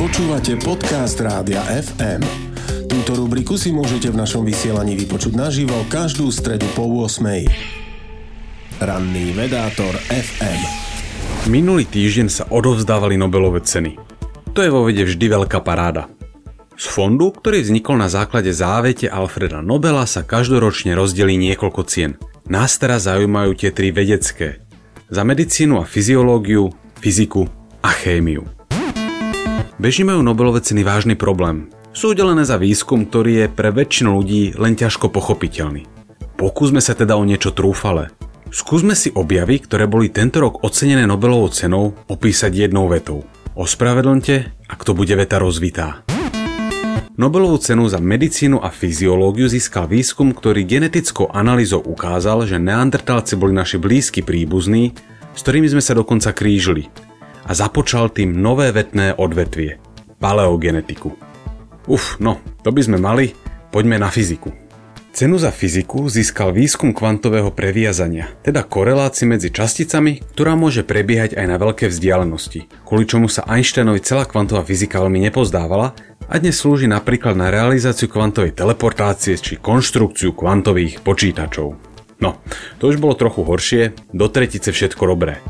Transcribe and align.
Počúvate 0.00 0.56
podcast 0.56 1.20
Rádia 1.20 1.60
FM. 1.60 2.24
Túto 2.88 3.20
rubriku 3.20 3.60
si 3.60 3.68
môžete 3.68 4.08
v 4.08 4.16
našom 4.16 4.48
vysielaní 4.48 4.96
vypočuť 4.96 5.36
naživo 5.36 5.76
každú 5.92 6.32
stredu 6.32 6.64
po 6.72 6.88
8. 6.88 7.20
Ranný 8.80 9.36
vedátor 9.36 9.92
FM. 10.08 10.60
Minulý 11.52 11.84
týždeň 11.84 12.32
sa 12.32 12.48
odovzdávali 12.48 13.20
Nobelové 13.20 13.60
ceny. 13.60 14.00
To 14.56 14.64
je 14.64 14.72
vo 14.72 14.88
vede 14.88 15.04
vždy 15.04 15.36
veľká 15.36 15.60
paráda. 15.60 16.08
Z 16.80 16.88
fondu, 16.88 17.28
ktorý 17.36 17.60
vznikol 17.60 18.00
na 18.00 18.08
základe 18.08 18.56
závete 18.56 19.04
Alfreda 19.04 19.60
Nobela, 19.60 20.08
sa 20.08 20.24
každoročne 20.24 20.96
rozdelí 20.96 21.36
niekoľko 21.36 21.84
cien. 21.84 22.16
Nás 22.48 22.80
teraz 22.80 23.04
zaujímajú 23.04 23.52
tie 23.52 23.68
tri 23.68 23.92
vedecké. 23.92 24.64
Za 25.12 25.28
medicínu 25.28 25.76
a 25.76 25.84
fyziológiu, 25.84 26.72
fyziku 27.04 27.44
a 27.84 27.92
chémiu. 27.92 28.59
Bežne 29.80 30.12
majú 30.12 30.20
Nobelové 30.20 30.60
ceny 30.60 30.84
vážny 30.84 31.16
problém. 31.16 31.72
Sú 31.96 32.12
udelené 32.12 32.44
za 32.44 32.60
výskum, 32.60 33.08
ktorý 33.08 33.32
je 33.32 33.46
pre 33.48 33.72
väčšinu 33.72 34.12
ľudí 34.12 34.52
len 34.60 34.76
ťažko 34.76 35.08
pochopiteľný. 35.08 35.88
Pokúsme 36.36 36.84
sa 36.84 36.92
teda 36.92 37.16
o 37.16 37.24
niečo 37.24 37.48
trúfale. 37.56 38.12
Skúsme 38.52 38.92
si 38.92 39.08
objavy, 39.08 39.56
ktoré 39.56 39.88
boli 39.88 40.12
tento 40.12 40.44
rok 40.44 40.60
ocenené 40.68 41.08
Nobelovou 41.08 41.48
cenou, 41.48 41.96
opísať 42.12 42.68
jednou 42.68 42.92
vetou. 42.92 43.24
Ospravedlňte, 43.56 44.68
ak 44.68 44.80
to 44.84 44.92
bude 44.92 45.16
veta 45.16 45.40
rozvitá. 45.40 46.04
Nobelovú 47.16 47.56
cenu 47.56 47.88
za 47.88 48.04
medicínu 48.04 48.60
a 48.60 48.68
fyziológiu 48.68 49.48
získal 49.48 49.88
výskum, 49.88 50.36
ktorý 50.36 50.68
genetickou 50.68 51.32
analýzou 51.32 51.80
ukázal, 51.80 52.44
že 52.44 52.60
neandertálci 52.60 53.32
boli 53.32 53.56
naši 53.56 53.80
blízki 53.80 54.20
príbuzní, 54.20 54.92
s 55.32 55.40
ktorými 55.40 55.72
sme 55.72 55.80
sa 55.80 55.96
dokonca 55.96 56.36
krížili 56.36 56.92
a 57.46 57.52
započal 57.56 58.12
tým 58.12 58.36
nové 58.36 58.72
vetné 58.72 59.16
odvetvie– 59.16 59.80
paleogenetiku. 60.22 61.16
Uf, 61.88 62.20
no, 62.20 62.38
to 62.60 62.70
by 62.70 62.80
sme 62.84 62.98
mali, 63.00 63.32
poďme 63.72 63.96
na 63.96 64.12
fyziku. 64.12 64.52
Cenu 65.10 65.42
za 65.42 65.50
fyziku 65.50 66.06
získal 66.06 66.54
výskum 66.54 66.94
kvantového 66.94 67.50
previazania, 67.50 68.30
teda 68.46 68.62
korelácii 68.62 69.26
medzi 69.26 69.50
časticami, 69.50 70.22
ktorá 70.22 70.54
môže 70.54 70.86
prebiehať 70.86 71.34
aj 71.34 71.46
na 71.50 71.58
veľké 71.58 71.90
vzdialenosti, 71.90 72.70
kvôli 72.86 73.10
čomu 73.10 73.26
sa 73.26 73.42
Einsteinovi 73.42 73.98
celá 74.06 74.22
kvantová 74.22 74.62
fyzika 74.62 75.02
veľmi 75.02 75.18
nepozdávala 75.26 75.98
a 76.30 76.34
dnes 76.38 76.62
slúži 76.62 76.86
napríklad 76.86 77.34
na 77.34 77.50
realizáciu 77.50 78.06
kvantovej 78.06 78.54
teleportácie 78.54 79.34
či 79.34 79.58
konštrukciu 79.58 80.30
kvantových 80.30 81.02
počítačov. 81.02 81.74
No, 82.22 82.38
to 82.78 82.94
už 82.94 83.02
bolo 83.02 83.18
trochu 83.18 83.42
horšie, 83.42 83.82
do 84.14 84.30
tretice 84.30 84.70
všetko 84.70 85.10
dobré. 85.10 85.42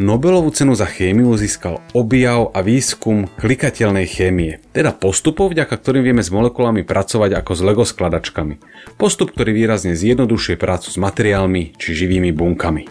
Nobelovú 0.00 0.48
cenu 0.56 0.72
za 0.72 0.88
chémiu 0.88 1.36
získal 1.36 1.84
objav 1.92 2.48
a 2.56 2.64
výskum 2.64 3.28
klikateľnej 3.36 4.08
chémie, 4.08 4.64
teda 4.72 4.88
postupov, 4.96 5.52
vďaka 5.52 5.68
ktorým 5.68 6.00
vieme 6.00 6.24
s 6.24 6.32
molekulami 6.32 6.80
pracovať 6.80 7.36
ako 7.36 7.52
s 7.52 7.60
Lego 7.60 7.84
skladačkami. 7.84 8.56
Postup, 8.96 9.36
ktorý 9.36 9.52
výrazne 9.52 9.92
zjednodušuje 9.92 10.56
prácu 10.56 10.88
s 10.88 10.96
materiálmi 10.96 11.76
či 11.76 11.92
živými 11.92 12.32
bunkami. 12.32 12.88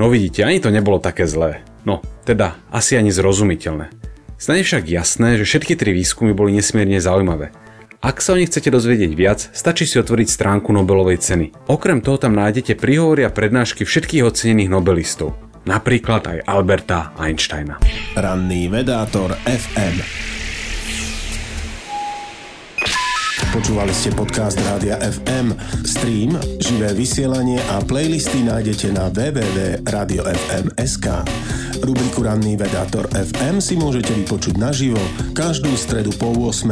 No 0.00 0.08
vidíte, 0.08 0.48
ani 0.48 0.56
to 0.64 0.72
nebolo 0.72 1.04
také 1.04 1.28
zlé. 1.28 1.60
No, 1.84 2.00
teda 2.24 2.56
asi 2.72 2.96
ani 2.96 3.12
zrozumiteľné. 3.12 3.92
Stane 4.40 4.64
však 4.64 4.88
jasné, 4.88 5.36
že 5.36 5.44
všetky 5.44 5.76
tri 5.76 5.92
výskumy 5.92 6.32
boli 6.32 6.56
nesmierne 6.56 6.96
zaujímavé. 6.96 7.52
Ak 8.00 8.24
sa 8.24 8.32
o 8.32 8.40
nich 8.40 8.48
chcete 8.48 8.72
dozvedieť 8.72 9.12
viac, 9.12 9.52
stačí 9.52 9.84
si 9.84 10.00
otvoriť 10.00 10.32
stránku 10.32 10.72
Nobelovej 10.72 11.20
ceny. 11.20 11.68
Okrem 11.68 12.00
toho 12.00 12.16
tam 12.16 12.32
nájdete 12.40 12.72
príhovory 12.80 13.28
a 13.28 13.32
prednášky 13.32 13.84
všetkých 13.84 14.24
ocenených 14.24 14.72
Nobelistov 14.72 15.43
napríklad 15.68 16.22
aj 16.28 16.38
Alberta 16.48 17.12
Einsteina. 17.16 17.80
Ranný 18.16 18.68
vedátor 18.68 19.36
FM. 19.44 20.24
Počúvali 23.54 23.94
ste 23.94 24.10
podcast 24.10 24.58
Rádia 24.66 24.98
FM. 24.98 25.54
Stream, 25.86 26.34
živé 26.58 26.90
vysielanie 26.90 27.62
a 27.70 27.78
playlisty 27.86 28.42
nájdete 28.42 28.90
na 28.90 29.06
www.radiofm.sk. 29.14 31.06
Rubriku 31.78 32.26
Ranný 32.26 32.58
vedátor 32.58 33.06
FM 33.14 33.62
si 33.62 33.78
môžete 33.78 34.10
vypočuť 34.10 34.58
naživo 34.58 34.98
každú 35.38 35.70
stredu 35.78 36.10
po 36.18 36.34
8. 36.34 36.66